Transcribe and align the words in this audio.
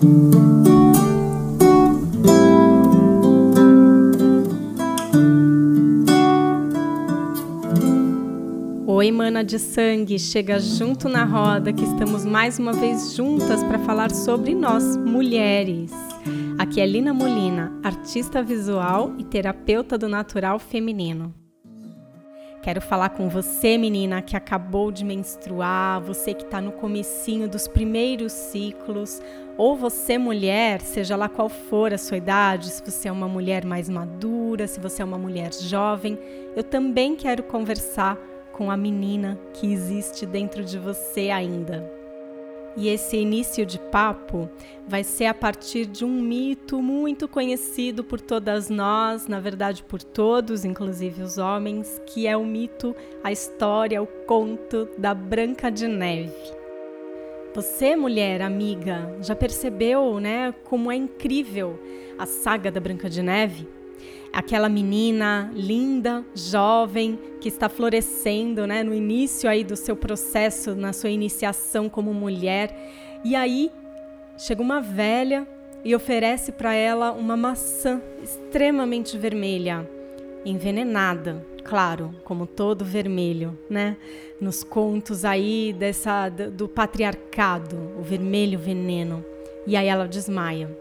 Oi, 0.00 0.06
mana 9.10 9.42
de 9.42 9.58
sangue, 9.58 10.16
chega 10.20 10.60
junto 10.60 11.08
na 11.08 11.24
roda 11.24 11.72
que 11.72 11.82
estamos 11.82 12.24
mais 12.24 12.60
uma 12.60 12.72
vez 12.72 13.14
juntas 13.14 13.64
para 13.64 13.80
falar 13.80 14.12
sobre 14.12 14.54
nós, 14.54 14.96
mulheres. 14.96 15.90
Aqui 16.56 16.80
é 16.80 16.86
Lina 16.86 17.12
Molina, 17.12 17.72
artista 17.82 18.40
visual 18.40 19.12
e 19.18 19.24
terapeuta 19.24 19.98
do 19.98 20.08
natural 20.08 20.60
feminino. 20.60 21.34
Quero 22.62 22.80
falar 22.80 23.10
com 23.10 23.28
você, 23.28 23.78
menina, 23.78 24.20
que 24.20 24.36
acabou 24.36 24.92
de 24.92 25.04
menstruar, 25.04 26.00
você 26.00 26.34
que 26.34 26.44
está 26.44 26.60
no 26.60 26.72
comecinho 26.72 27.48
dos 27.48 27.66
primeiros 27.66 28.32
ciclos, 28.32 29.20
ou 29.58 29.76
você, 29.76 30.16
mulher, 30.16 30.80
seja 30.80 31.16
lá 31.16 31.28
qual 31.28 31.48
for 31.48 31.92
a 31.92 31.98
sua 31.98 32.16
idade, 32.16 32.70
se 32.70 32.80
você 32.80 33.08
é 33.08 33.12
uma 33.12 33.26
mulher 33.26 33.64
mais 33.64 33.88
madura, 33.88 34.68
se 34.68 34.78
você 34.78 35.02
é 35.02 35.04
uma 35.04 35.18
mulher 35.18 35.52
jovem, 35.52 36.16
eu 36.54 36.62
também 36.62 37.16
quero 37.16 37.42
conversar 37.42 38.16
com 38.52 38.70
a 38.70 38.76
menina 38.76 39.36
que 39.54 39.72
existe 39.72 40.24
dentro 40.24 40.64
de 40.64 40.78
você 40.78 41.30
ainda. 41.30 41.98
E 42.76 42.88
esse 42.88 43.16
início 43.16 43.66
de 43.66 43.76
papo 43.76 44.48
vai 44.86 45.02
ser 45.02 45.24
a 45.24 45.34
partir 45.34 45.86
de 45.86 46.04
um 46.04 46.22
mito 46.22 46.80
muito 46.80 47.26
conhecido 47.26 48.04
por 48.04 48.20
todas 48.20 48.70
nós, 48.70 49.26
na 49.26 49.40
verdade 49.40 49.82
por 49.82 50.00
todos, 50.00 50.64
inclusive 50.64 51.20
os 51.20 51.36
homens, 51.36 52.00
que 52.06 52.28
é 52.28 52.36
o 52.36 52.44
mito, 52.44 52.94
a 53.24 53.32
história, 53.32 54.00
o 54.00 54.06
conto 54.06 54.88
da 54.96 55.12
Branca 55.12 55.68
de 55.68 55.88
Neve. 55.88 56.57
Você, 57.54 57.96
mulher 57.96 58.42
amiga, 58.42 59.16
já 59.20 59.34
percebeu, 59.34 60.20
né, 60.20 60.54
como 60.64 60.92
é 60.92 60.96
incrível 60.96 61.78
a 62.18 62.26
saga 62.26 62.70
da 62.70 62.80
Branca 62.80 63.08
de 63.08 63.22
Neve? 63.22 63.78
aquela 64.32 64.68
menina 64.68 65.50
linda, 65.54 66.24
jovem, 66.34 67.18
que 67.40 67.48
está 67.48 67.68
florescendo, 67.68 68.66
né, 68.66 68.82
no 68.82 68.94
início 68.94 69.48
aí 69.48 69.64
do 69.64 69.76
seu 69.76 69.96
processo, 69.96 70.74
na 70.74 70.92
sua 70.92 71.10
iniciação 71.10 71.88
como 71.88 72.12
mulher. 72.12 72.74
E 73.24 73.34
aí 73.34 73.70
chega 74.36 74.62
uma 74.62 74.80
velha 74.80 75.46
e 75.84 75.94
oferece 75.94 76.52
para 76.52 76.74
ela 76.74 77.12
uma 77.12 77.36
maçã 77.36 78.00
extremamente 78.22 79.16
vermelha, 79.16 79.88
envenenada, 80.44 81.44
claro, 81.68 82.14
como 82.24 82.46
todo 82.46 82.82
vermelho, 82.82 83.56
né? 83.68 83.96
Nos 84.40 84.64
contos 84.64 85.22
aí 85.22 85.74
dessa 85.78 86.30
do 86.30 86.66
patriarcado, 86.66 87.76
o 87.98 88.02
vermelho 88.02 88.58
veneno. 88.58 89.22
E 89.66 89.76
aí 89.76 89.86
ela 89.86 90.08
desmaia. 90.08 90.74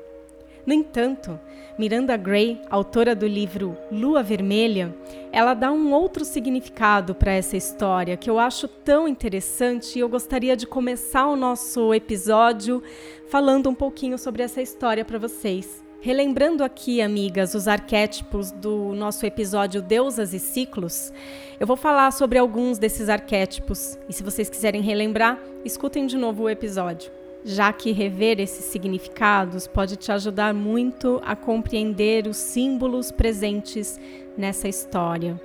No 0.65 0.73
entanto, 0.73 1.37
Miranda 1.77 2.15
Gray, 2.15 2.61
autora 2.69 3.13
do 3.13 3.27
livro 3.27 3.77
Lua 3.91 4.23
Vermelha, 4.23 4.95
ela 5.31 5.53
dá 5.53 5.71
um 5.71 5.93
outro 5.93 6.23
significado 6.23 7.13
para 7.13 7.31
essa 7.31 7.57
história 7.57 8.17
que 8.17 8.29
eu 8.29 8.39
acho 8.39 8.67
tão 8.67 9.07
interessante 9.07 9.97
e 9.97 10.01
eu 10.01 10.09
gostaria 10.09 10.55
de 10.55 10.65
começar 10.65 11.27
o 11.27 11.35
nosso 11.35 11.93
episódio 11.93 12.81
falando 13.29 13.69
um 13.69 13.75
pouquinho 13.75 14.17
sobre 14.17 14.43
essa 14.43 14.61
história 14.61 15.03
para 15.03 15.19
vocês. 15.19 15.86
Relembrando 15.99 16.63
aqui, 16.63 17.01
amigas, 17.01 17.53
os 17.53 17.67
arquétipos 17.67 18.51
do 18.51 18.93
nosso 18.93 19.25
episódio 19.25 19.81
Deusas 19.81 20.33
e 20.33 20.39
Ciclos, 20.39 21.11
eu 21.59 21.65
vou 21.65 21.75
falar 21.75 22.11
sobre 22.11 22.37
alguns 22.37 22.77
desses 22.77 23.09
arquétipos 23.09 23.97
e 24.07 24.13
se 24.13 24.23
vocês 24.23 24.49
quiserem 24.49 24.81
relembrar, 24.81 25.39
escutem 25.65 26.05
de 26.05 26.17
novo 26.17 26.43
o 26.43 26.49
episódio 26.49 27.11
já 27.47 27.71
que 27.71 27.93
rever 27.93 28.41
esses 28.41 28.65
significados 28.65 29.67
pode 29.67 29.95
te 29.95 30.11
ajudar 30.11 30.53
muito 30.53 31.21
a 31.25 31.33
compreender 31.33 32.27
os 32.27 32.35
símbolos 32.35 33.09
presentes 33.09 33.97
nessa 34.37 34.67
história. 34.67 35.39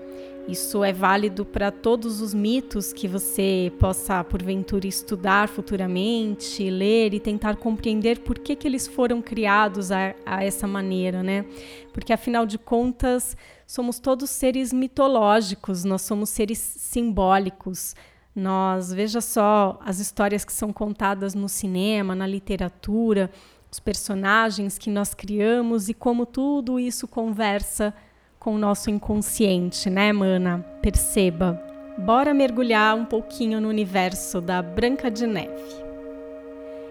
Isso 0.48 0.82
é 0.82 0.92
válido 0.92 1.44
para 1.44 1.70
todos 1.70 2.20
os 2.20 2.34
mitos 2.34 2.92
que 2.92 3.06
você 3.06 3.72
possa, 3.78 4.24
porventura, 4.24 4.88
estudar 4.88 5.48
futuramente, 5.48 6.68
ler 6.68 7.14
e 7.14 7.20
tentar 7.20 7.56
compreender 7.56 8.20
por 8.20 8.38
que, 8.38 8.56
que 8.56 8.66
eles 8.66 8.88
foram 8.88 9.22
criados 9.22 9.92
a, 9.92 10.14
a 10.26 10.44
essa 10.44 10.66
maneira, 10.66 11.22
né? 11.22 11.44
Porque, 11.92 12.12
afinal 12.12 12.44
de 12.44 12.58
contas, 12.58 13.36
somos 13.64 14.00
todos 14.00 14.30
seres 14.30 14.72
mitológicos, 14.72 15.84
nós 15.84 16.02
somos 16.02 16.28
seres 16.30 16.58
simbólicos, 16.58 17.94
nós, 18.34 18.92
veja 18.92 19.20
só, 19.20 19.78
as 19.84 20.00
histórias 20.00 20.44
que 20.44 20.52
são 20.52 20.72
contadas 20.72 21.34
no 21.34 21.48
cinema, 21.48 22.16
na 22.16 22.26
literatura, 22.26 23.30
os 23.70 23.78
personagens 23.78 24.76
que 24.76 24.90
nós 24.90 25.14
criamos 25.14 25.88
e 25.88 25.94
como 25.94 26.26
tudo 26.26 26.80
isso 26.80 27.06
conversa 27.06 27.94
com 28.42 28.56
o 28.56 28.58
nosso 28.58 28.90
inconsciente, 28.90 29.88
né, 29.88 30.12
mana? 30.12 30.66
Perceba. 30.82 31.62
Bora 31.96 32.34
mergulhar 32.34 32.96
um 32.96 33.04
pouquinho 33.04 33.60
no 33.60 33.68
universo 33.68 34.40
da 34.40 34.60
Branca 34.60 35.08
de 35.08 35.28
Neve. 35.28 35.84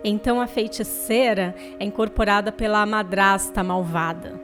Então 0.02 0.40
a 0.40 0.48
feiticeira 0.48 1.54
é 1.78 1.84
incorporada 1.84 2.54
pela 2.54 2.86
madrasta 2.86 3.62
malvada. 3.66 4.40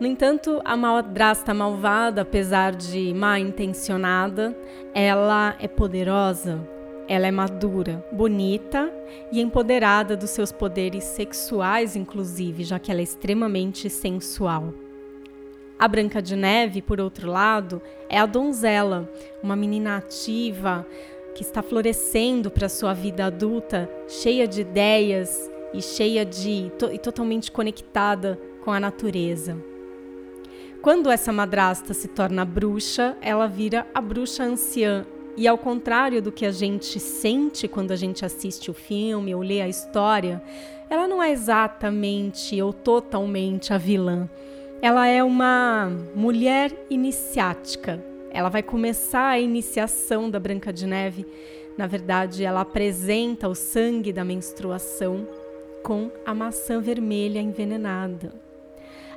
No 0.00 0.06
entanto, 0.06 0.62
a 0.64 0.74
madrasta 0.78 1.52
malvada, 1.52 2.22
apesar 2.22 2.74
de 2.74 3.12
mal 3.12 3.36
intencionada, 3.36 4.56
ela 4.94 5.54
é 5.60 5.68
poderosa, 5.68 6.66
ela 7.06 7.26
é 7.26 7.30
madura, 7.30 8.02
bonita 8.10 8.90
e 9.30 9.42
empoderada 9.42 10.16
dos 10.16 10.30
seus 10.30 10.50
poderes 10.50 11.04
sexuais, 11.04 11.96
inclusive, 11.96 12.64
já 12.64 12.78
que 12.78 12.90
ela 12.90 13.00
é 13.00 13.04
extremamente 13.04 13.90
sensual. 13.90 14.72
A 15.80 15.88
Branca 15.88 16.20
de 16.20 16.36
Neve, 16.36 16.82
por 16.82 17.00
outro 17.00 17.26
lado, 17.26 17.80
é 18.06 18.18
a 18.18 18.26
donzela, 18.26 19.10
uma 19.42 19.56
menina 19.56 19.96
ativa 19.96 20.86
que 21.34 21.40
está 21.40 21.62
florescendo 21.62 22.50
para 22.50 22.68
sua 22.68 22.92
vida 22.92 23.24
adulta, 23.24 23.88
cheia 24.06 24.46
de 24.46 24.60
ideias 24.60 25.50
e 25.72 25.80
cheia 25.80 26.22
de 26.22 26.70
e 26.92 26.98
totalmente 26.98 27.50
conectada 27.50 28.38
com 28.62 28.70
a 28.70 28.78
natureza. 28.78 29.56
Quando 30.82 31.10
essa 31.10 31.32
madrasta 31.32 31.94
se 31.94 32.08
torna 32.08 32.44
bruxa, 32.44 33.16
ela 33.22 33.46
vira 33.46 33.86
a 33.94 34.02
bruxa 34.02 34.44
anciã. 34.44 35.06
E 35.34 35.48
ao 35.48 35.56
contrário 35.56 36.20
do 36.20 36.30
que 36.30 36.44
a 36.44 36.52
gente 36.52 37.00
sente 37.00 37.66
quando 37.66 37.92
a 37.92 37.96
gente 37.96 38.22
assiste 38.22 38.70
o 38.70 38.74
filme 38.74 39.34
ou 39.34 39.40
lê 39.40 39.62
a 39.62 39.68
história, 39.68 40.42
ela 40.90 41.08
não 41.08 41.22
é 41.22 41.30
exatamente 41.30 42.60
ou 42.60 42.70
totalmente 42.70 43.72
a 43.72 43.78
vilã. 43.78 44.28
Ela 44.82 45.06
é 45.06 45.22
uma 45.22 45.92
mulher 46.14 46.72
iniciática. 46.88 48.02
Ela 48.30 48.48
vai 48.48 48.62
começar 48.62 49.28
a 49.28 49.38
iniciação 49.38 50.30
da 50.30 50.40
Branca 50.40 50.72
de 50.72 50.86
Neve. 50.86 51.26
Na 51.76 51.86
verdade, 51.86 52.44
ela 52.44 52.62
apresenta 52.62 53.46
o 53.46 53.54
sangue 53.54 54.10
da 54.10 54.24
menstruação 54.24 55.28
com 55.82 56.10
a 56.24 56.34
maçã 56.34 56.80
vermelha 56.80 57.40
envenenada. 57.40 58.32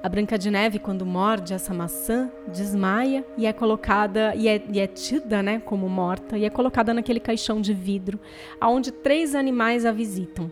A 0.03 0.09
Branca 0.09 0.37
de 0.37 0.51
Neve, 0.51 0.79
quando 0.79 1.05
morde 1.05 1.53
essa 1.53 1.73
maçã, 1.73 2.29
desmaia 2.49 3.25
e 3.37 3.45
é 3.45 3.53
colocada 3.53 4.35
e 4.35 4.49
é, 4.49 4.61
e 4.69 4.81
é 4.81 4.87
tida, 4.87 5.41
né, 5.41 5.61
como 5.63 5.87
morta 5.87 6.37
e 6.37 6.43
é 6.43 6.49
colocada 6.49 6.93
naquele 6.93 7.21
caixão 7.21 7.61
de 7.61 7.73
vidro, 7.73 8.19
aonde 8.59 8.91
três 8.91 9.33
animais 9.33 9.85
a 9.85 9.93
visitam. 9.93 10.51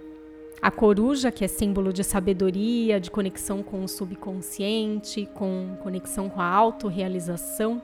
A 0.62 0.70
coruja, 0.70 1.32
que 1.32 1.44
é 1.44 1.48
símbolo 1.48 1.92
de 1.92 2.04
sabedoria, 2.04 3.00
de 3.00 3.10
conexão 3.10 3.64
com 3.64 3.84
o 3.84 3.88
subconsciente, 3.88 5.28
com 5.34 5.76
conexão 5.82 6.30
com 6.30 6.40
a 6.40 6.46
autorrealização. 6.46 7.82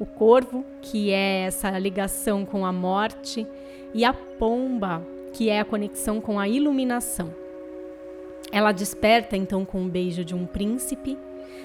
O 0.00 0.06
corvo, 0.06 0.64
que 0.80 1.10
é 1.10 1.42
essa 1.42 1.78
ligação 1.78 2.46
com 2.46 2.64
a 2.64 2.72
morte, 2.72 3.46
e 3.92 4.06
a 4.06 4.14
pomba, 4.14 5.06
que 5.34 5.50
é 5.50 5.60
a 5.60 5.66
conexão 5.66 6.18
com 6.18 6.40
a 6.40 6.48
iluminação. 6.48 7.34
Ela 8.50 8.72
desperta 8.72 9.36
então 9.36 9.62
com 9.62 9.84
o 9.84 9.88
beijo 9.88 10.24
de 10.24 10.34
um 10.34 10.46
príncipe, 10.46 11.18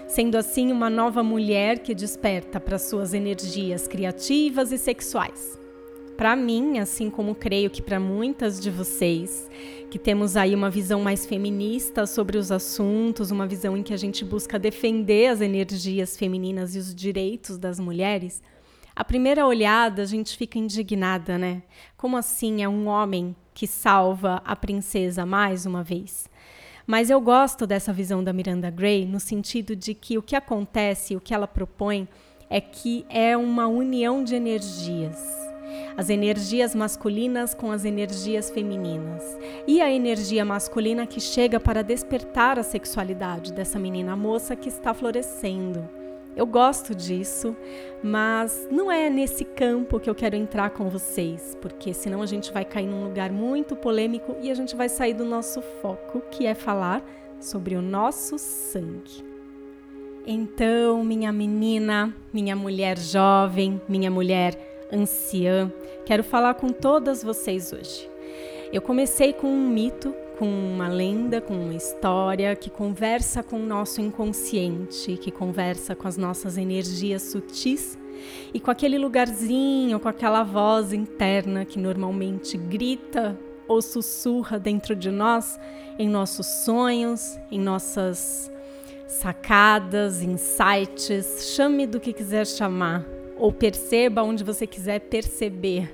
sendo 0.07 0.35
assim 0.35 0.73
uma 0.73 0.89
nova 0.89 1.23
mulher 1.23 1.79
que 1.79 1.95
desperta 1.95 2.59
para 2.59 2.77
suas 2.77 3.13
energias 3.13 3.87
criativas 3.87 4.73
e 4.73 4.77
sexuais. 4.77 5.56
Para 6.17 6.35
mim, 6.35 6.79
assim 6.79 7.11
como 7.11 7.35
creio 7.35 7.69
que 7.69 7.79
para 7.79 7.99
muitas 7.99 8.59
de 8.59 8.71
vocês, 8.71 9.47
que 9.91 9.99
temos 9.99 10.35
aí 10.35 10.55
uma 10.55 10.67
visão 10.67 10.99
mais 10.99 11.27
feminista 11.27 12.07
sobre 12.07 12.39
os 12.39 12.51
assuntos, 12.51 13.29
uma 13.29 13.45
visão 13.45 13.77
em 13.77 13.83
que 13.83 13.93
a 13.93 13.97
gente 13.97 14.25
busca 14.25 14.57
defender 14.57 15.27
as 15.27 15.41
energias 15.41 16.17
femininas 16.17 16.75
e 16.75 16.79
os 16.79 16.95
direitos 16.95 17.59
das 17.59 17.79
mulheres, 17.79 18.41
a 18.95 19.03
primeira 19.03 19.45
olhada 19.45 20.01
a 20.01 20.05
gente 20.05 20.35
fica 20.35 20.57
indignada, 20.57 21.37
né? 21.37 21.61
Como 21.95 22.17
assim 22.17 22.63
é 22.63 22.67
um 22.67 22.87
homem 22.87 23.35
que 23.53 23.67
salva 23.67 24.41
a 24.43 24.55
princesa 24.55 25.23
mais 25.23 25.67
uma 25.67 25.83
vez? 25.83 26.27
Mas 26.87 27.11
eu 27.11 27.21
gosto 27.21 27.67
dessa 27.67 27.93
visão 27.93 28.23
da 28.23 28.33
Miranda 28.33 28.71
Gray 28.71 29.05
no 29.05 29.19
sentido 29.19 29.75
de 29.75 29.93
que 29.93 30.17
o 30.17 30.23
que 30.23 30.35
acontece, 30.35 31.15
o 31.15 31.21
que 31.21 31.31
ela 31.31 31.47
propõe, 31.47 32.07
é 32.49 32.59
que 32.59 33.05
é 33.07 33.37
uma 33.37 33.67
união 33.67 34.23
de 34.23 34.33
energias. 34.33 35.46
As 35.95 36.09
energias 36.09 36.75
masculinas 36.75 37.53
com 37.53 37.71
as 37.71 37.85
energias 37.85 38.49
femininas 38.49 39.23
e 39.67 39.81
a 39.81 39.91
energia 39.91 40.45
masculina 40.45 41.07
que 41.07 41.19
chega 41.19 41.59
para 41.59 41.83
despertar 41.83 42.59
a 42.59 42.63
sexualidade 42.63 43.53
dessa 43.53 43.79
menina 43.79 44.15
moça 44.15 44.55
que 44.55 44.69
está 44.69 44.93
florescendo. 44.93 45.87
Eu 46.35 46.45
gosto 46.45 46.93
disso, 46.93 47.55
mas 48.03 48.67
não 48.69 48.91
é 48.91 49.09
nesse 49.09 49.43
campo 49.43 49.99
que 49.99 50.07
eu 50.07 50.13
quero 50.13 50.35
entrar 50.35 50.69
com 50.69 50.87
vocês, 50.87 51.57
porque 51.59 51.95
senão 51.95 52.21
a 52.21 52.27
gente 52.27 52.53
vai 52.53 52.63
cair 52.63 52.85
num 52.85 53.05
lugar 53.05 53.31
muito 53.31 53.75
polêmico 53.75 54.35
e 54.39 54.51
a 54.51 54.53
gente 54.53 54.75
vai 54.75 54.87
sair 54.87 55.15
do 55.15 55.25
nosso 55.25 55.63
foco, 55.81 56.21
que 56.29 56.45
é 56.45 56.53
falar 56.53 57.03
sobre 57.39 57.75
o 57.75 57.81
nosso 57.81 58.37
sangue. 58.37 59.25
Então, 60.27 61.03
minha 61.03 61.31
menina, 61.31 62.13
minha 62.33 62.55
mulher 62.55 62.99
jovem, 62.99 63.81
minha 63.87 64.11
mulher 64.11 64.66
anciã, 64.91 65.71
quero 66.05 66.23
falar 66.23 66.55
com 66.55 66.69
todas 66.69 67.23
vocês 67.23 67.71
hoje. 67.73 68.09
Eu 68.71 68.81
comecei 68.81 69.31
com 69.31 69.47
um 69.47 69.69
mito, 69.69 70.13
com 70.37 70.45
uma 70.45 70.87
lenda, 70.87 71.39
com 71.39 71.53
uma 71.53 71.73
história 71.73 72.55
que 72.55 72.69
conversa 72.69 73.41
com 73.41 73.57
o 73.57 73.65
nosso 73.65 74.01
inconsciente, 74.01 75.17
que 75.17 75.31
conversa 75.31 75.95
com 75.95 76.07
as 76.07 76.17
nossas 76.17 76.57
energias 76.57 77.21
sutis 77.23 77.97
e 78.53 78.59
com 78.59 78.69
aquele 78.69 78.97
lugarzinho, 78.97 79.99
com 79.99 80.09
aquela 80.09 80.43
voz 80.43 80.91
interna 80.91 81.65
que 81.65 81.79
normalmente 81.79 82.57
grita 82.57 83.37
ou 83.67 83.81
sussurra 83.81 84.59
dentro 84.59 84.95
de 84.95 85.11
nós, 85.11 85.59
em 85.97 86.07
nossos 86.07 86.45
sonhos, 86.45 87.39
em 87.51 87.59
nossas 87.59 88.51
sacadas, 89.07 90.21
insights, 90.21 91.53
chame 91.55 91.87
do 91.87 91.99
que 91.99 92.13
quiser 92.13 92.45
chamar, 92.45 93.05
ou 93.39 93.51
perceba 93.51 94.23
onde 94.23 94.43
você 94.43 94.65
quiser 94.67 94.99
perceber, 95.01 95.93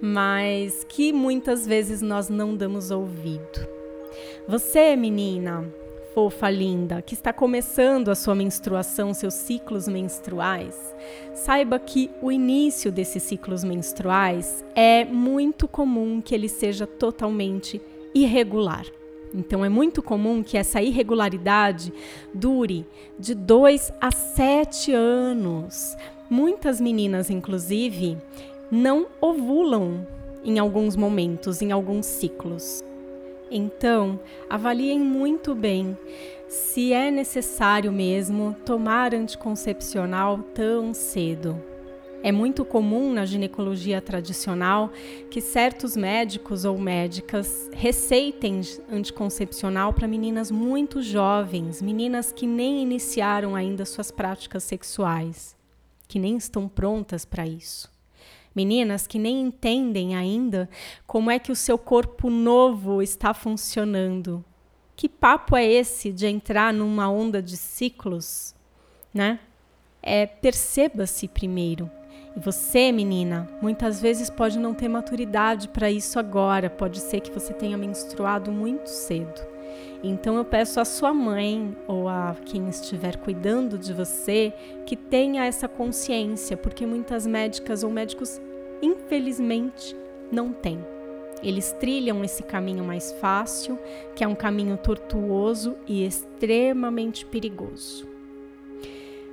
mas 0.00 0.84
que 0.88 1.12
muitas 1.12 1.66
vezes 1.66 2.00
nós 2.00 2.28
não 2.28 2.56
damos 2.56 2.90
ouvido. 2.90 3.68
Você, 4.48 4.96
menina, 4.96 5.64
fofa 6.14 6.50
linda, 6.50 7.00
que 7.02 7.14
está 7.14 7.32
começando 7.32 8.08
a 8.08 8.14
sua 8.14 8.34
menstruação, 8.34 9.14
seus 9.14 9.34
ciclos 9.34 9.86
menstruais, 9.86 10.94
saiba 11.34 11.78
que 11.78 12.10
o 12.20 12.32
início 12.32 12.90
desses 12.90 13.22
ciclos 13.22 13.62
menstruais 13.62 14.64
é 14.74 15.04
muito 15.04 15.68
comum 15.68 16.20
que 16.20 16.34
ele 16.34 16.48
seja 16.48 16.86
totalmente 16.86 17.80
irregular. 18.14 18.84
Então 19.32 19.64
é 19.64 19.68
muito 19.68 20.02
comum 20.02 20.42
que 20.42 20.58
essa 20.58 20.82
irregularidade 20.82 21.92
dure 22.34 22.84
de 23.18 23.34
2 23.34 23.92
a 24.00 24.10
7 24.10 24.92
anos. 24.92 25.96
Muitas 26.30 26.80
meninas, 26.80 27.28
inclusive, 27.28 28.16
não 28.70 29.08
ovulam 29.20 30.06
em 30.44 30.60
alguns 30.60 30.94
momentos, 30.94 31.60
em 31.60 31.72
alguns 31.72 32.06
ciclos. 32.06 32.84
Então, 33.50 34.20
avaliem 34.48 35.00
muito 35.00 35.56
bem 35.56 35.98
se 36.46 36.92
é 36.92 37.10
necessário 37.10 37.90
mesmo 37.90 38.54
tomar 38.64 39.12
anticoncepcional 39.12 40.38
tão 40.54 40.94
cedo. 40.94 41.60
É 42.22 42.30
muito 42.30 42.64
comum 42.64 43.12
na 43.12 43.26
ginecologia 43.26 44.00
tradicional 44.00 44.92
que 45.30 45.40
certos 45.40 45.96
médicos 45.96 46.64
ou 46.64 46.78
médicas 46.78 47.68
receitem 47.72 48.60
anticoncepcional 48.88 49.92
para 49.92 50.06
meninas 50.06 50.48
muito 50.48 51.02
jovens, 51.02 51.82
meninas 51.82 52.30
que 52.30 52.46
nem 52.46 52.82
iniciaram 52.82 53.56
ainda 53.56 53.84
suas 53.84 54.12
práticas 54.12 54.62
sexuais, 54.62 55.58
que 56.10 56.18
nem 56.18 56.36
estão 56.36 56.68
prontas 56.68 57.24
para 57.24 57.46
isso. 57.46 57.88
Meninas 58.52 59.06
que 59.06 59.16
nem 59.16 59.40
entendem 59.40 60.16
ainda 60.16 60.68
como 61.06 61.30
é 61.30 61.38
que 61.38 61.52
o 61.52 61.56
seu 61.56 61.78
corpo 61.78 62.28
novo 62.28 63.00
está 63.00 63.32
funcionando. 63.32 64.44
Que 64.96 65.08
papo 65.08 65.56
é 65.56 65.64
esse 65.64 66.10
de 66.10 66.26
entrar 66.26 66.74
numa 66.74 67.08
onda 67.08 67.40
de 67.40 67.56
ciclos, 67.56 68.56
né? 69.14 69.38
É 70.02 70.26
perceba-se 70.26 71.28
primeiro 71.28 71.88
e 72.36 72.40
você, 72.40 72.90
menina, 72.90 73.48
muitas 73.62 74.00
vezes 74.00 74.28
pode 74.28 74.58
não 74.58 74.74
ter 74.74 74.88
maturidade 74.88 75.68
para 75.68 75.90
isso 75.90 76.18
agora, 76.18 76.68
pode 76.68 76.98
ser 76.98 77.20
que 77.20 77.30
você 77.30 77.52
tenha 77.52 77.76
menstruado 77.78 78.50
muito 78.50 78.88
cedo. 78.88 79.40
Então 80.02 80.36
eu 80.36 80.44
peço 80.44 80.80
à 80.80 80.84
sua 80.84 81.12
mãe 81.12 81.76
ou 81.86 82.08
a 82.08 82.34
quem 82.46 82.68
estiver 82.68 83.16
cuidando 83.16 83.76
de 83.76 83.92
você 83.92 84.52
que 84.86 84.96
tenha 84.96 85.44
essa 85.44 85.68
consciência, 85.68 86.56
porque 86.56 86.86
muitas 86.86 87.26
médicas 87.26 87.82
ou 87.82 87.90
médicos, 87.90 88.40
infelizmente, 88.80 89.94
não 90.32 90.52
têm. 90.52 90.78
Eles 91.42 91.72
trilham 91.72 92.24
esse 92.24 92.42
caminho 92.42 92.84
mais 92.84 93.12
fácil, 93.12 93.78
que 94.14 94.24
é 94.24 94.28
um 94.28 94.34
caminho 94.34 94.76
tortuoso 94.76 95.76
e 95.86 96.04
extremamente 96.04 97.24
perigoso. 97.26 98.08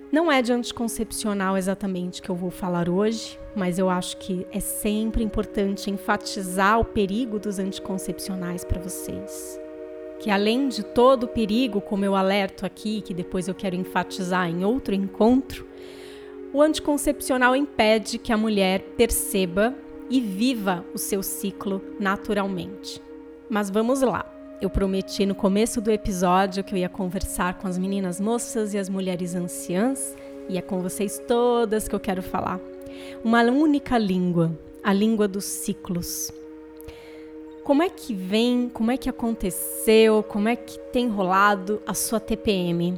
Não 0.09 0.31
é 0.31 0.41
de 0.41 0.53
anticoncepcional 0.53 1.57
exatamente 1.57 2.21
que 2.21 2.29
eu 2.29 2.35
vou 2.35 2.49
falar 2.49 2.87
hoje, 2.87 3.37
mas 3.53 3.77
eu 3.77 3.89
acho 3.89 4.15
que 4.17 4.47
é 4.53 4.59
sempre 4.59 5.21
importante 5.21 5.91
enfatizar 5.91 6.79
o 6.79 6.85
perigo 6.85 7.37
dos 7.37 7.59
anticoncepcionais 7.59 8.63
para 8.63 8.81
vocês. 8.81 9.59
Que 10.19 10.29
além 10.31 10.67
de 10.67 10.83
todo 10.83 11.23
o 11.23 11.27
perigo, 11.27 11.79
como 11.79 12.03
eu 12.03 12.15
alerto 12.15 12.65
aqui, 12.65 13.01
que 13.01 13.13
depois 13.13 13.47
eu 13.47 13.55
quero 13.55 13.75
enfatizar 13.75 14.49
em 14.49 14.65
outro 14.65 14.95
encontro, 14.95 15.67
o 16.53 16.61
anticoncepcional 16.61 17.55
impede 17.55 18.17
que 18.17 18.31
a 18.31 18.37
mulher 18.37 18.81
perceba 18.97 19.75
e 20.09 20.19
viva 20.19 20.83
o 20.93 20.97
seu 20.97 21.21
ciclo 21.21 21.81
naturalmente. 21.99 23.01
Mas 23.49 23.69
vamos 23.69 24.01
lá. 24.01 24.25
Eu 24.59 24.69
prometi 24.69 25.25
no 25.25 25.35
começo 25.35 25.79
do 25.79 25.91
episódio 25.91 26.63
que 26.63 26.73
eu 26.73 26.79
ia 26.79 26.89
conversar 26.89 27.59
com 27.59 27.67
as 27.67 27.77
meninas 27.77 28.19
moças 28.19 28.73
e 28.73 28.77
as 28.77 28.89
mulheres 28.89 29.35
anciãs, 29.35 30.15
e 30.49 30.57
é 30.57 30.61
com 30.61 30.81
vocês 30.81 31.21
todas 31.27 31.87
que 31.87 31.93
eu 31.93 31.99
quero 31.99 32.23
falar. 32.23 32.59
Uma 33.23 33.43
única 33.43 33.97
língua, 33.97 34.57
a 34.83 34.91
língua 34.91 35.27
dos 35.27 35.45
ciclos. 35.45 36.31
Como 37.67 37.83
é 37.83 37.89
que 37.89 38.13
vem, 38.13 38.69
como 38.69 38.91
é 38.91 38.95
que 38.95 39.09
aconteceu, 39.09 40.23
como 40.23 40.47
é 40.47 40.55
que 40.55 40.79
tem 40.79 41.09
rolado 41.09 41.81
a 41.85 41.93
sua 41.93 42.17
TPM? 42.17 42.97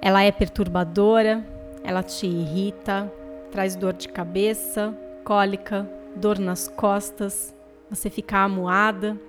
Ela 0.00 0.22
é 0.22 0.30
perturbadora, 0.30 1.44
ela 1.82 2.04
te 2.04 2.24
irrita, 2.24 3.12
traz 3.50 3.74
dor 3.74 3.94
de 3.94 4.06
cabeça, 4.10 4.96
cólica, 5.24 5.90
dor 6.14 6.38
nas 6.38 6.68
costas, 6.68 7.52
você 7.90 8.08
fica 8.08 8.38
amuada, 8.38 9.20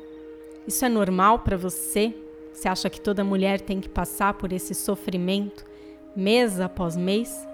isso 0.68 0.86
é 0.86 0.90
normal 0.90 1.40
para 1.40 1.58
você? 1.58 2.14
Você 2.54 2.68
acha 2.68 2.88
que 2.88 3.02
toda 3.02 3.24
mulher 3.24 3.60
tem 3.60 3.82
que 3.82 3.90
passar 3.90 4.36
por 4.36 4.54
esse 4.54 4.76
sofrimento 4.76 5.66
mês 6.16 6.60
após 6.60 6.96
mês? 6.96 7.48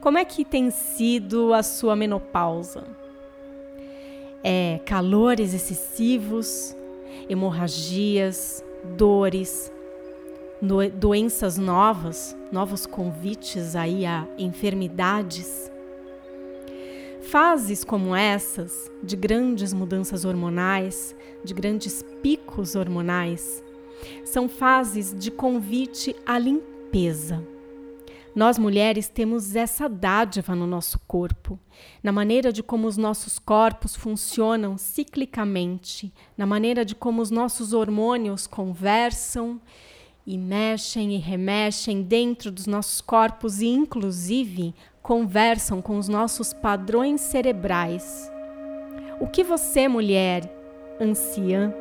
Como 0.00 0.18
é 0.18 0.24
que 0.24 0.44
tem 0.44 0.72
sido 0.72 1.54
a 1.54 1.62
sua 1.62 1.94
menopausa? 1.94 3.07
É 4.42 4.80
calores 4.84 5.52
excessivos, 5.52 6.76
hemorragias, 7.28 8.64
dores, 8.96 9.72
do, 10.60 10.88
doenças 10.90 11.58
novas, 11.58 12.36
novos 12.50 12.86
convites 12.86 13.74
aí 13.76 14.06
a 14.06 14.26
enfermidades? 14.38 15.70
Fases 17.20 17.84
como 17.84 18.16
essas, 18.16 18.90
de 19.02 19.14
grandes 19.16 19.72
mudanças 19.72 20.24
hormonais, 20.24 21.14
de 21.44 21.52
grandes 21.52 22.02
picos 22.22 22.74
hormonais, 22.74 23.62
são 24.24 24.48
fases 24.48 25.14
de 25.14 25.30
convite 25.30 26.14
à 26.24 26.38
limpeza. 26.38 27.44
Nós 28.38 28.56
mulheres 28.56 29.08
temos 29.08 29.56
essa 29.56 29.88
dádiva 29.88 30.54
no 30.54 30.64
nosso 30.64 30.96
corpo, 31.08 31.58
na 32.00 32.12
maneira 32.12 32.52
de 32.52 32.62
como 32.62 32.86
os 32.86 32.96
nossos 32.96 33.36
corpos 33.36 33.96
funcionam 33.96 34.78
ciclicamente, 34.78 36.14
na 36.36 36.46
maneira 36.46 36.84
de 36.84 36.94
como 36.94 37.20
os 37.20 37.32
nossos 37.32 37.72
hormônios 37.72 38.46
conversam 38.46 39.60
e 40.24 40.38
mexem 40.38 41.16
e 41.16 41.18
remexem 41.18 42.00
dentro 42.00 42.52
dos 42.52 42.68
nossos 42.68 43.00
corpos 43.00 43.60
e, 43.60 43.66
inclusive, 43.66 44.72
conversam 45.02 45.82
com 45.82 45.98
os 45.98 46.06
nossos 46.06 46.52
padrões 46.52 47.20
cerebrais. 47.22 48.30
O 49.18 49.26
que 49.26 49.42
você, 49.42 49.88
mulher 49.88 50.57
anciã, 51.00 51.72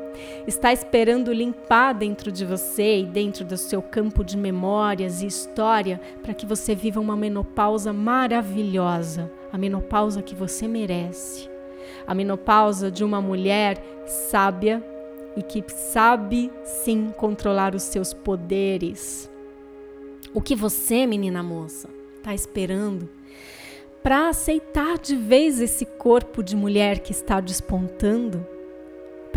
está 0.45 0.71
esperando 0.71 1.33
limpar 1.33 1.93
dentro 1.93 2.31
de 2.31 2.45
você 2.45 2.99
e 2.99 3.05
dentro 3.05 3.45
do 3.45 3.57
seu 3.57 3.81
campo 3.81 4.23
de 4.23 4.37
memórias 4.37 5.21
e 5.21 5.27
história 5.27 5.99
para 6.21 6.33
que 6.33 6.45
você 6.45 6.73
viva 6.75 6.99
uma 6.99 7.15
menopausa 7.15 7.93
maravilhosa, 7.93 9.31
a 9.51 9.57
menopausa 9.57 10.21
que 10.21 10.35
você 10.35 10.67
merece. 10.67 11.49
A 12.05 12.13
menopausa 12.13 12.89
de 12.89 13.03
uma 13.03 13.21
mulher 13.21 13.81
sábia 14.05 14.83
e 15.35 15.43
que 15.43 15.63
sabe 15.67 16.51
sim 16.63 17.09
controlar 17.15 17.75
os 17.75 17.83
seus 17.83 18.13
poderes. 18.13 19.29
O 20.33 20.41
que 20.41 20.55
você, 20.55 21.05
menina 21.05 21.43
moça, 21.43 21.89
está 22.17 22.33
esperando 22.33 23.09
para 24.07 24.29
aceitar 24.29 24.97
de 24.97 25.15
vez 25.15 25.59
esse 25.59 25.85
corpo 25.85 26.41
de 26.41 26.55
mulher 26.55 26.99
que 26.99 27.11
está 27.11 27.41
despontando, 27.41 28.45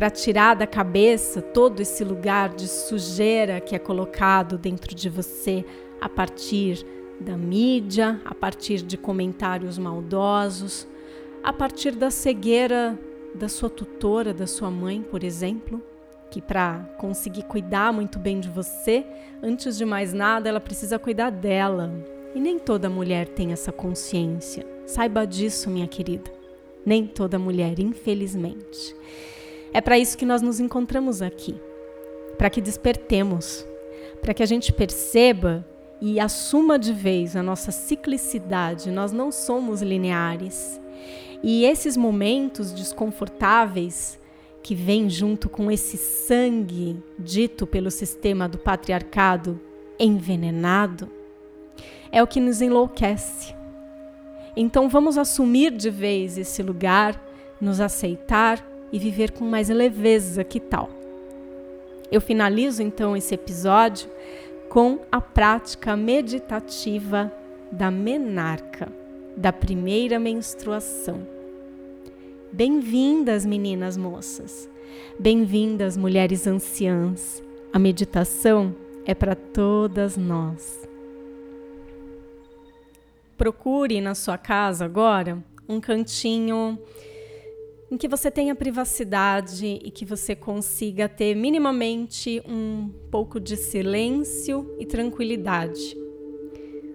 para 0.00 0.09
tirar 0.09 0.57
da 0.57 0.66
cabeça 0.66 1.42
todo 1.42 1.80
esse 1.80 2.02
lugar 2.02 2.54
de 2.54 2.66
sujeira 2.66 3.61
que 3.61 3.76
é 3.76 3.78
colocado 3.78 4.57
dentro 4.57 4.95
de 4.95 5.11
você 5.11 5.62
a 6.00 6.09
partir 6.09 6.87
da 7.21 7.37
mídia, 7.37 8.19
a 8.25 8.35
partir 8.35 8.80
de 8.80 8.97
comentários 8.97 9.76
maldosos, 9.76 10.88
a 11.45 11.52
partir 11.52 11.90
da 11.90 12.11
cegueira 12.11 12.99
da 13.35 13.47
sua 13.47 13.69
tutora, 13.69 14.33
da 14.33 14.47
sua 14.47 14.71
mãe, 14.71 15.02
por 15.02 15.23
exemplo, 15.23 15.83
que 16.30 16.40
para 16.40 16.78
conseguir 16.97 17.42
cuidar 17.42 17.92
muito 17.92 18.19
bem 18.19 18.40
de 18.40 18.49
você, 18.49 19.04
antes 19.42 19.76
de 19.76 19.85
mais 19.85 20.14
nada, 20.14 20.49
ela 20.49 20.61
precisa 20.61 20.99
cuidar 20.99 21.28
dela. 21.28 21.92
E 22.35 22.40
nem 22.40 22.59
toda 22.59 22.88
mulher 22.88 23.28
tem 23.28 23.52
essa 23.52 23.71
consciência. 23.71 24.66
Saiba 24.87 25.26
disso, 25.26 25.69
minha 25.69 25.87
querida. 25.87 26.33
Nem 26.87 27.07
toda 27.07 27.38
mulher, 27.38 27.78
infelizmente. 27.78 28.97
É 29.73 29.81
para 29.81 29.99
isso 29.99 30.19
que 30.19 30.27
nós 30.27 30.43
nos 30.43 30.61
encontramos 30.61 31.23
aqui 31.23 31.55
para 32.41 32.49
que 32.49 32.62
despertemos, 32.62 33.67
para 34.23 34.33
que 34.33 34.43
a 34.43 34.47
gente 34.47 34.73
perceba 34.73 35.62
e 36.00 36.19
assuma 36.19 36.79
de 36.79 36.91
vez 36.91 37.37
a 37.37 37.43
nossa 37.43 37.71
ciclicidade. 37.71 38.91
Nós 38.91 39.12
não 39.12 39.31
somos 39.31 39.83
lineares. 39.83 40.81
E 41.43 41.67
esses 41.67 41.99
momentos 41.99 42.73
desconfortáveis 42.73 44.19
que 44.62 44.75
vêm 44.75 45.11
junto 45.11 45.50
com 45.50 45.71
esse 45.71 45.99
sangue 45.99 46.97
dito 47.19 47.67
pelo 47.67 47.91
sistema 47.91 48.49
do 48.49 48.57
patriarcado 48.57 49.61
envenenado 49.99 51.11
é 52.11 52.23
o 52.23 52.27
que 52.27 52.41
nos 52.41 52.62
enlouquece. 52.62 53.55
Então 54.57 54.89
vamos 54.89 55.19
assumir 55.19 55.73
de 55.73 55.91
vez 55.91 56.39
esse 56.39 56.62
lugar, 56.62 57.23
nos 57.61 57.81
aceitar 57.81 58.67
e 58.92 58.99
viver 58.99 59.32
com 59.32 59.44
mais 59.44 59.68
leveza, 59.68 60.42
que 60.44 60.59
tal? 60.59 60.90
Eu 62.11 62.20
finalizo 62.20 62.82
então 62.82 63.16
esse 63.16 63.35
episódio 63.35 64.11
com 64.68 64.99
a 65.11 65.20
prática 65.20 65.97
meditativa 65.97 67.32
da 67.70 67.90
menarca, 67.90 68.88
da 69.37 69.52
primeira 69.52 70.18
menstruação. 70.18 71.26
Bem-vindas, 72.52 73.47
meninas 73.47 73.97
moças. 73.97 74.68
Bem-vindas, 75.18 75.97
mulheres 75.97 76.47
anciãs. 76.49 77.42
A 77.73 77.78
meditação 77.78 78.75
é 79.06 79.14
para 79.14 79.37
todas 79.37 80.16
nós. 80.16 80.80
Procure 83.38 84.00
na 84.00 84.14
sua 84.14 84.37
casa 84.37 84.85
agora 84.85 85.38
um 85.68 85.80
cantinho 85.80 86.76
em 87.90 87.97
que 87.97 88.06
você 88.06 88.30
tenha 88.30 88.54
privacidade 88.54 89.66
e 89.66 89.90
que 89.90 90.04
você 90.04 90.37
consiga 90.37 91.09
ter 91.09 91.35
minimamente 91.35 92.40
um 92.47 92.88
pouco 93.11 93.40
de 93.40 93.56
silêncio 93.56 94.76
e 94.78 94.87
tranquilidade. 94.87 95.97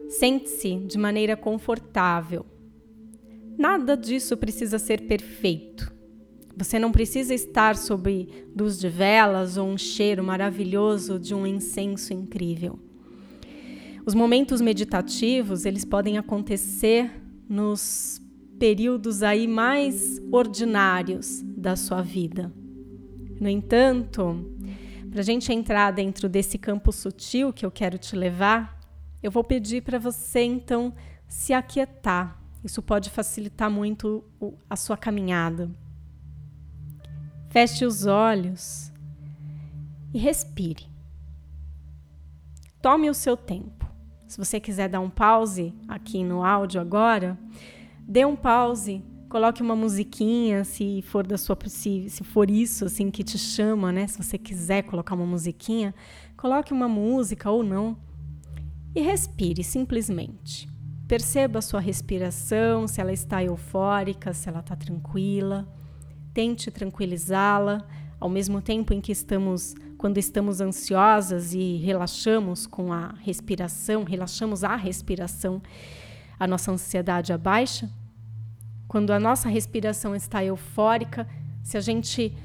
Sente-se 0.07 0.77
de 0.77 0.97
maneira 0.97 1.35
confortável. 1.35 2.45
Nada 3.57 3.97
disso 3.97 4.37
precisa 4.37 4.79
ser 4.79 5.01
perfeito. 5.01 5.93
Você 6.57 6.79
não 6.79 6.91
precisa 6.91 7.33
estar 7.33 7.75
sob 7.75 8.29
luz 8.57 8.79
de 8.79 8.87
velas 8.87 9.57
ou 9.57 9.67
um 9.67 9.77
cheiro 9.77 10.23
maravilhoso 10.23 11.19
de 11.19 11.35
um 11.35 11.45
incenso 11.45 12.13
incrível. 12.13 12.79
Os 14.05 14.13
momentos 14.13 14.61
meditativos, 14.61 15.65
eles 15.65 15.83
podem 15.83 16.17
acontecer 16.17 17.11
nos 17.49 18.21
períodos 18.59 19.23
aí 19.23 19.47
mais 19.47 20.21
ordinários 20.31 21.41
da 21.41 21.75
sua 21.75 22.01
vida. 22.01 22.51
No 23.39 23.49
entanto, 23.49 24.45
para 25.09 25.21
a 25.21 25.23
gente 25.23 25.51
entrar 25.51 25.91
dentro 25.91 26.29
desse 26.29 26.57
campo 26.57 26.91
sutil 26.91 27.51
que 27.51 27.65
eu 27.65 27.71
quero 27.71 27.97
te 27.97 28.15
levar, 28.15 28.79
eu 29.21 29.31
vou 29.31 29.43
pedir 29.43 29.81
para 29.81 29.99
você 29.99 30.41
então 30.41 30.93
se 31.27 31.53
aquietar. 31.53 32.39
Isso 32.63 32.81
pode 32.81 33.09
facilitar 33.09 33.69
muito 33.69 34.23
a 34.69 34.75
sua 34.75 34.97
caminhada. 34.97 35.69
Feche 37.49 37.85
os 37.85 38.05
olhos 38.05 38.91
e 40.13 40.17
respire. 40.17 40.87
Tome 42.81 43.09
o 43.09 43.13
seu 43.13 43.35
tempo. 43.35 43.85
Se 44.27 44.37
você 44.37 44.59
quiser 44.59 44.89
dar 44.89 44.99
um 44.99 45.09
pause 45.09 45.73
aqui 45.87 46.23
no 46.23 46.43
áudio 46.43 46.81
agora, 46.81 47.37
dê 48.07 48.25
um 48.25 48.35
pause, 48.35 49.03
coloque 49.29 49.61
uma 49.61 49.75
musiquinha, 49.75 50.63
se 50.63 51.01
for 51.01 51.25
da 51.25 51.37
sua 51.37 51.57
se, 51.67 52.09
se 52.09 52.23
for 52.23 52.49
isso 52.49 52.85
assim 52.85 53.09
que 53.09 53.23
te 53.23 53.37
chama, 53.37 53.91
né? 53.91 54.07
Se 54.07 54.21
você 54.21 54.37
quiser 54.37 54.83
colocar 54.83 55.15
uma 55.15 55.25
musiquinha, 55.25 55.93
coloque 56.37 56.71
uma 56.71 56.87
música 56.87 57.49
ou 57.49 57.63
não 57.63 57.97
e 58.93 59.01
respire 59.01 59.63
simplesmente. 59.63 60.69
Perceba 61.07 61.59
a 61.59 61.61
sua 61.61 61.79
respiração, 61.79 62.87
se 62.87 62.99
ela 63.01 63.13
está 63.13 63.43
eufórica, 63.43 64.33
se 64.33 64.49
ela 64.49 64.59
está 64.59 64.75
tranquila. 64.75 65.67
Tente 66.33 66.71
tranquilizá-la 66.71 67.85
ao 68.19 68.29
mesmo 68.29 68.61
tempo 68.61 68.93
em 68.93 69.01
que 69.01 69.11
estamos, 69.11 69.75
quando 69.97 70.17
estamos 70.17 70.61
ansiosas 70.61 71.53
e 71.53 71.77
relaxamos 71.77 72.65
com 72.65 72.91
a 72.91 73.13
respiração, 73.21 74.03
relaxamos 74.03 74.63
a 74.63 74.75
respiração 74.75 75.61
a 76.39 76.47
nossa 76.47 76.71
ansiedade 76.71 77.31
abaixa, 77.31 77.89
quando 78.87 79.11
a 79.11 79.19
nossa 79.19 79.49
respiração 79.49 80.15
está 80.15 80.43
eufórica, 80.43 81.27
se 81.63 81.77
a 81.77 81.81
gente 81.81 82.35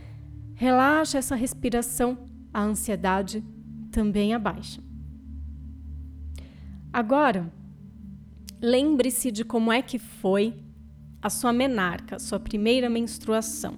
relaxa 0.55 1.19
essa 1.19 1.35
respiração, 1.35 2.19
a 2.53 2.63
ansiedade 2.63 3.45
também 3.91 4.35
abaixa. 4.35 4.81
Agora, 6.93 7.53
lembre-se 8.61 9.31
de 9.31 9.45
como 9.45 9.71
é 9.71 9.81
que 9.81 9.99
foi 9.99 10.55
a 11.23 11.31
sua 11.31 11.53
menarca, 11.53 12.19
sua 12.19 12.41
primeira 12.41 12.89
menstruação. 12.89 13.75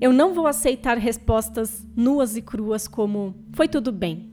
Eu 0.00 0.12
não 0.12 0.32
vou 0.32 0.46
aceitar 0.46 0.96
respostas 0.96 1.86
nuas 1.96 2.36
e 2.36 2.42
cruas 2.42 2.86
como 2.88 3.34
foi 3.52 3.68
tudo 3.68 3.92
bem. 3.92 4.32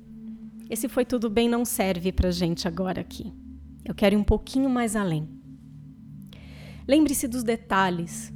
Esse 0.69 0.87
foi 0.87 1.05
tudo 1.05 1.29
bem 1.29 1.49
não 1.49 1.65
serve 1.65 2.11
para 2.11 2.31
gente 2.31 2.67
agora 2.67 3.01
aqui. 3.01 3.33
Eu 3.85 3.93
quero 3.93 4.15
ir 4.15 4.17
um 4.17 4.23
pouquinho 4.23 4.67
mais 4.67 4.95
além. 4.95 5.29
Lembre-se 6.87 7.27
dos 7.27 7.43
detalhes. 7.43 8.33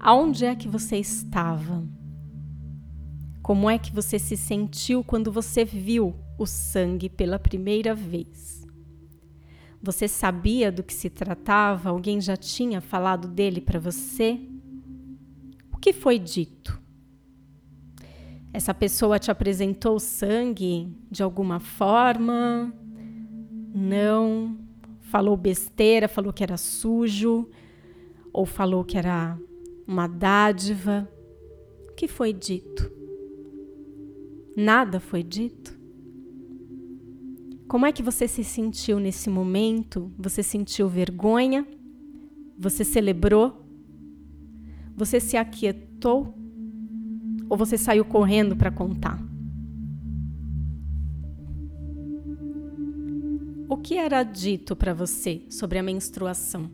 Aonde 0.00 0.46
é 0.46 0.56
que 0.56 0.66
você 0.66 0.96
estava? 0.96 1.86
Como 3.42 3.68
é 3.68 3.78
que 3.78 3.94
você 3.94 4.18
se 4.18 4.36
sentiu 4.36 5.04
quando 5.04 5.30
você 5.30 5.64
viu 5.64 6.14
o 6.38 6.46
sangue 6.46 7.08
pela 7.10 7.38
primeira 7.38 7.94
vez? 7.94 8.66
Você 9.82 10.08
sabia 10.08 10.72
do 10.72 10.82
que 10.82 10.94
se 10.94 11.10
tratava? 11.10 11.90
Alguém 11.90 12.20
já 12.20 12.36
tinha 12.36 12.80
falado 12.80 13.28
dele 13.28 13.60
para 13.60 13.78
você? 13.78 14.40
O 15.72 15.76
que 15.76 15.92
foi 15.92 16.18
dito? 16.18 16.80
Essa 18.52 18.72
pessoa 18.72 19.18
te 19.18 19.30
apresentou 19.30 19.96
o 19.96 20.00
sangue 20.00 20.90
de 21.10 21.22
alguma 21.22 21.60
forma? 21.60 22.72
Não 23.74 24.67
falou 25.08 25.36
besteira, 25.36 26.06
falou 26.06 26.32
que 26.32 26.42
era 26.42 26.56
sujo, 26.56 27.48
ou 28.32 28.44
falou 28.44 28.84
que 28.84 28.98
era 28.98 29.38
uma 29.86 30.06
dádiva. 30.06 31.08
O 31.90 31.94
que 31.94 32.06
foi 32.06 32.32
dito? 32.32 32.92
Nada 34.56 35.00
foi 35.00 35.22
dito? 35.22 35.78
Como 37.66 37.86
é 37.86 37.92
que 37.92 38.02
você 38.02 38.28
se 38.28 38.44
sentiu 38.44 38.98
nesse 38.98 39.30
momento? 39.30 40.12
Você 40.18 40.42
sentiu 40.42 40.88
vergonha? 40.88 41.66
Você 42.58 42.84
celebrou? 42.84 43.64
Você 44.96 45.20
se 45.20 45.36
aquietou? 45.36 46.34
Ou 47.48 47.56
você 47.56 47.78
saiu 47.78 48.04
correndo 48.04 48.56
para 48.56 48.70
contar? 48.70 49.27
Que 53.78 53.96
era 53.96 54.22
dito 54.22 54.76
para 54.76 54.92
você 54.92 55.42
sobre 55.48 55.78
a 55.78 55.82
menstruação? 55.82 56.70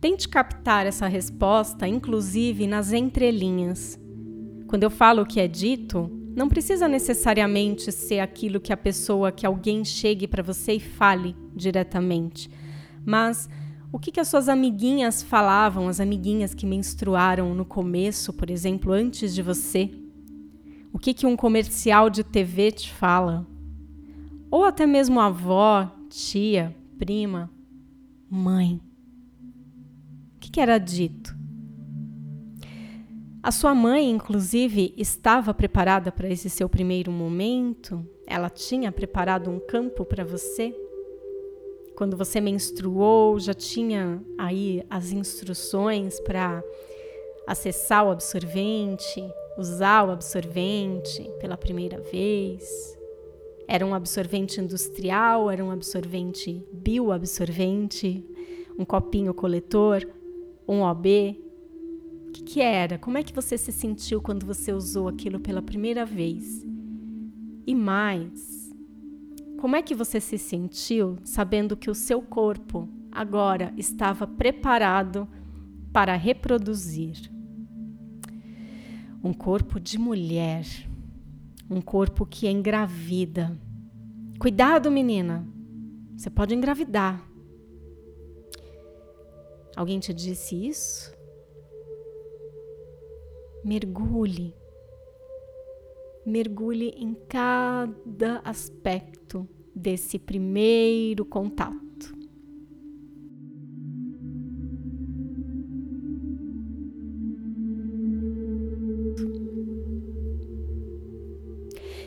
Tente 0.00 0.28
captar 0.28 0.86
essa 0.86 1.06
resposta, 1.06 1.88
inclusive 1.88 2.66
nas 2.66 2.92
entrelinhas. 2.92 3.98
Quando 4.66 4.82
eu 4.82 4.90
falo 4.90 5.22
o 5.22 5.26
que 5.26 5.40
é 5.40 5.48
dito, 5.48 6.10
não 6.36 6.48
precisa 6.48 6.88
necessariamente 6.88 7.90
ser 7.92 8.20
aquilo 8.20 8.60
que 8.60 8.72
a 8.72 8.76
pessoa, 8.76 9.32
que 9.32 9.46
alguém 9.46 9.84
chegue 9.84 10.26
para 10.26 10.42
você 10.42 10.74
e 10.74 10.80
fale 10.80 11.34
diretamente, 11.54 12.50
mas 13.04 13.48
o 13.92 13.98
que, 13.98 14.10
que 14.10 14.18
as 14.18 14.26
suas 14.26 14.48
amiguinhas 14.48 15.22
falavam, 15.22 15.88
as 15.88 16.00
amiguinhas 16.00 16.52
que 16.52 16.66
menstruaram 16.66 17.54
no 17.54 17.64
começo, 17.64 18.32
por 18.32 18.50
exemplo, 18.50 18.92
antes 18.92 19.32
de 19.32 19.40
você? 19.40 19.88
O 20.92 20.98
que, 20.98 21.14
que 21.14 21.26
um 21.26 21.36
comercial 21.36 22.10
de 22.10 22.24
TV 22.24 22.72
te 22.72 22.92
fala? 22.92 23.46
Ou 24.54 24.62
até 24.62 24.86
mesmo 24.86 25.18
avó, 25.18 25.90
tia, 26.08 26.72
prima, 26.96 27.50
mãe. 28.30 28.80
O 30.36 30.38
que, 30.38 30.60
era 30.60 30.78
dito? 30.78 31.36
A 33.42 33.50
sua 33.50 33.74
mãe, 33.74 34.08
inclusive, 34.08 34.94
estava 34.96 35.52
preparada 35.52 36.12
para 36.12 36.28
esse 36.28 36.48
seu 36.48 36.68
primeiro 36.68 37.10
momento? 37.10 38.08
Ela 38.28 38.48
tinha 38.48 38.92
preparado 38.92 39.50
um 39.50 39.58
campo 39.58 40.04
para 40.04 40.24
você? 40.24 40.72
Quando 41.96 42.16
você 42.16 42.40
menstruou, 42.40 43.40
já 43.40 43.54
tinha 43.54 44.22
aí 44.38 44.84
as 44.88 45.10
instruções 45.10 46.20
para 46.20 46.62
acessar 47.44 48.06
o 48.06 48.10
absorvente, 48.12 49.20
usar 49.58 50.06
o 50.08 50.12
absorvente 50.12 51.28
pela 51.40 51.56
primeira 51.56 52.00
vez? 52.00 53.02
Era 53.66 53.84
um 53.84 53.94
absorvente 53.94 54.60
industrial? 54.60 55.50
Era 55.50 55.64
um 55.64 55.70
absorvente 55.70 56.64
bioabsorvente? 56.72 58.24
Um 58.78 58.84
copinho 58.84 59.32
coletor? 59.32 60.06
Um 60.68 60.82
OB? 60.82 61.40
O 62.28 62.32
que, 62.32 62.42
que 62.42 62.60
era? 62.60 62.98
Como 62.98 63.16
é 63.16 63.22
que 63.22 63.34
você 63.34 63.56
se 63.56 63.72
sentiu 63.72 64.20
quando 64.20 64.44
você 64.44 64.72
usou 64.72 65.08
aquilo 65.08 65.40
pela 65.40 65.62
primeira 65.62 66.04
vez? 66.04 66.66
E 67.66 67.74
mais, 67.74 68.64
como 69.58 69.76
é 69.76 69.80
que 69.80 69.94
você 69.94 70.20
se 70.20 70.36
sentiu 70.36 71.16
sabendo 71.24 71.76
que 71.76 71.90
o 71.90 71.94
seu 71.94 72.20
corpo 72.20 72.86
agora 73.10 73.72
estava 73.78 74.26
preparado 74.26 75.26
para 75.90 76.14
reproduzir? 76.16 77.30
Um 79.22 79.32
corpo 79.32 79.80
de 79.80 79.96
mulher, 79.96 80.66
um 81.70 81.80
corpo 81.80 82.26
que 82.26 82.48
engravida. 82.48 83.58
Cuidado, 84.38 84.90
menina, 84.90 85.46
você 86.16 86.30
pode 86.30 86.54
engravidar. 86.54 87.22
Alguém 89.76 89.98
te 89.98 90.12
disse 90.12 90.66
isso? 90.66 91.12
Mergulhe 93.64 94.54
mergulhe 96.24 96.94
em 96.96 97.14
cada 97.28 98.40
aspecto 98.44 99.46
desse 99.74 100.18
primeiro 100.18 101.24
contato. 101.24 101.83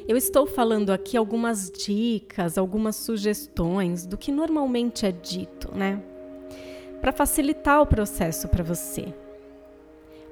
Eu 0.08 0.16
estou 0.16 0.48
falando 0.48 0.92
aqui 0.92 1.18
algumas 1.18 1.70
dicas, 1.70 2.58
algumas 2.58 2.96
sugestões 2.96 4.06
do 4.06 4.18
que 4.18 4.32
normalmente 4.32 5.06
é 5.06 5.12
dito, 5.12 5.70
né? 5.76 6.02
Para 7.02 7.12
facilitar 7.12 7.82
o 7.82 7.86
processo 7.86 8.48
para 8.48 8.64
você. 8.64 9.14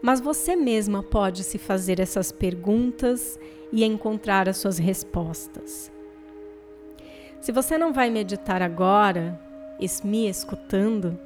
Mas 0.01 0.21
você 0.21 0.55
mesma 0.55 1.03
pode 1.03 1.43
se 1.43 1.57
fazer 1.57 1.99
essas 1.99 2.31
perguntas 2.31 3.37
e 3.69 3.83
encontrar 3.83 4.47
as 4.47 4.55
suas 4.55 4.77
respostas. 4.77 5.91
Se 7.41 7.51
você 7.51 7.77
não 7.77 7.91
vai 7.91 8.09
meditar 8.09 8.61
agora, 8.61 9.37
me 10.05 10.29
escutando, 10.29 11.19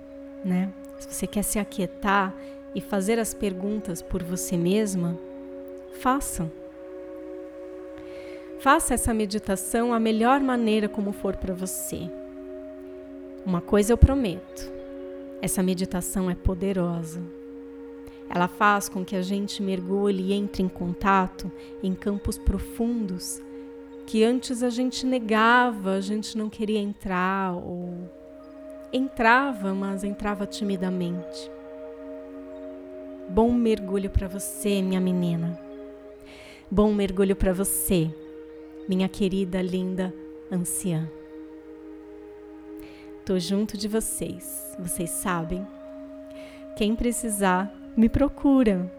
né? 0.44 0.74
Se 0.98 1.14
você 1.14 1.28
quer 1.28 1.44
se 1.44 1.60
aquietar 1.60 2.34
e 2.74 2.82
fazer 2.82 3.20
as 3.20 3.32
perguntas 3.32 4.02
por 4.02 4.24
você 4.24 4.58
mesma, 4.58 5.16
faça. 6.02 6.52
Faça 8.60 8.94
essa 8.94 9.14
meditação 9.14 9.94
a 9.94 10.00
melhor 10.00 10.40
maneira 10.40 10.88
como 10.88 11.12
for 11.12 11.36
para 11.36 11.54
você. 11.54 12.10
Uma 13.46 13.62
coisa 13.62 13.94
eu 13.94 13.98
prometo: 13.98 14.72
essa 15.42 15.64
meditação 15.64 16.30
é 16.30 16.36
poderosa 16.36 17.22
ela 18.30 18.48
faz 18.48 18.88
com 18.88 19.04
que 19.04 19.16
a 19.16 19.24
gente 19.24 19.64
mergulhe 19.64 20.28
e 20.28 20.34
entre 20.34 20.62
em 20.62 20.70
contato 20.70 21.52
em 21.82 21.96
campos 21.96 22.38
profundos 22.38 23.42
que 24.06 24.24
antes 24.24 24.62
a 24.64 24.70
gente 24.70 25.06
negava, 25.06 25.94
a 25.94 26.02
gente 26.02 26.38
não 26.38 26.50
queria 26.50 26.80
entrar 26.80 27.54
ou 27.54 27.94
entrava, 28.92 29.74
mas 29.74 30.04
entrava 30.04 30.48
timidamente. 30.48 31.52
Bom 33.30 33.52
mergulho 33.52 34.10
para 34.10 34.28
você, 34.28 34.82
minha 34.82 35.00
menina. 35.00 35.60
Bom 36.72 36.92
mergulho 36.92 37.36
para 37.36 37.54
você, 37.54 38.12
minha 38.90 39.08
querida, 39.08 39.62
linda 39.62 40.12
anciã. 40.52 41.08
Tô 43.24 43.38
junto 43.38 43.78
de 43.78 43.88
vocês, 43.88 44.76
vocês 44.80 45.12
sabem. 45.12 45.64
Quem 46.76 46.96
precisar, 46.96 47.72
me 47.96 48.10
procura. 48.10 48.92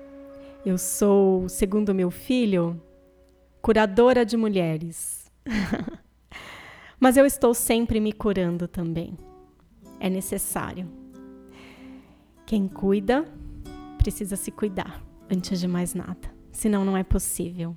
Eu 0.64 0.78
sou, 0.78 1.48
segundo 1.48 1.92
meu 1.92 2.08
filho, 2.08 2.80
curadora 3.60 4.24
de 4.24 4.36
mulheres. 4.36 5.28
Mas 7.00 7.16
eu 7.16 7.26
estou 7.26 7.52
sempre 7.52 7.98
me 7.98 8.12
curando 8.12 8.68
também. 8.68 9.16
É 9.98 10.08
necessário. 10.08 10.88
Quem 12.46 12.68
cuida 12.68 13.24
precisa 13.98 14.36
se 14.36 14.52
cuidar 14.52 15.02
antes 15.28 15.58
de 15.58 15.66
mais 15.66 15.94
nada, 15.94 16.32
senão 16.52 16.84
não 16.84 16.96
é 16.96 17.02
possível. 17.02 17.76